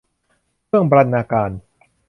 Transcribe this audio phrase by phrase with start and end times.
[0.67, 1.51] เครื่องบรรณาการ